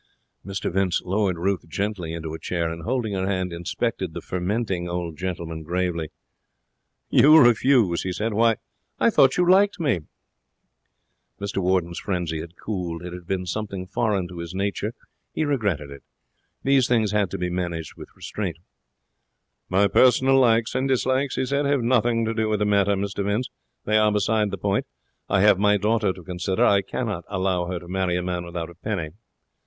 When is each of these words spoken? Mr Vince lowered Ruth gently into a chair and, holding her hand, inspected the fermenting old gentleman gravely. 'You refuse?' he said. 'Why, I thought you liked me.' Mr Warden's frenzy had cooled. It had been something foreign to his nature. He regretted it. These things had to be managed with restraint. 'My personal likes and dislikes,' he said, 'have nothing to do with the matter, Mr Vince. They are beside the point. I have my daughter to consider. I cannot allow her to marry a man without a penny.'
Mr 0.43 0.73
Vince 0.73 0.99
lowered 1.05 1.37
Ruth 1.37 1.69
gently 1.69 2.11
into 2.11 2.33
a 2.33 2.39
chair 2.39 2.71
and, 2.71 2.81
holding 2.81 3.13
her 3.13 3.27
hand, 3.27 3.53
inspected 3.53 4.15
the 4.15 4.21
fermenting 4.21 4.89
old 4.89 5.15
gentleman 5.15 5.61
gravely. 5.61 6.09
'You 7.11 7.37
refuse?' 7.37 8.01
he 8.01 8.11
said. 8.11 8.33
'Why, 8.33 8.55
I 8.99 9.11
thought 9.11 9.37
you 9.37 9.47
liked 9.47 9.79
me.' 9.79 9.99
Mr 11.39 11.59
Warden's 11.59 11.99
frenzy 11.99 12.39
had 12.41 12.55
cooled. 12.57 13.03
It 13.03 13.13
had 13.13 13.27
been 13.27 13.45
something 13.45 13.85
foreign 13.85 14.27
to 14.29 14.39
his 14.39 14.55
nature. 14.55 14.95
He 15.35 15.45
regretted 15.45 15.91
it. 15.91 16.01
These 16.63 16.87
things 16.87 17.11
had 17.11 17.29
to 17.29 17.37
be 17.37 17.51
managed 17.51 17.93
with 17.95 18.09
restraint. 18.15 18.57
'My 19.69 19.85
personal 19.87 20.39
likes 20.39 20.73
and 20.73 20.87
dislikes,' 20.87 21.35
he 21.35 21.45
said, 21.45 21.67
'have 21.67 21.83
nothing 21.83 22.25
to 22.25 22.33
do 22.33 22.49
with 22.49 22.57
the 22.57 22.65
matter, 22.65 22.95
Mr 22.95 23.23
Vince. 23.23 23.51
They 23.85 23.99
are 23.99 24.11
beside 24.11 24.49
the 24.49 24.57
point. 24.57 24.87
I 25.29 25.41
have 25.41 25.59
my 25.59 25.77
daughter 25.77 26.11
to 26.11 26.23
consider. 26.23 26.65
I 26.65 26.81
cannot 26.81 27.23
allow 27.27 27.67
her 27.67 27.77
to 27.77 27.87
marry 27.87 28.15
a 28.17 28.23
man 28.23 28.43
without 28.45 28.71
a 28.71 28.73
penny.' 28.73 29.09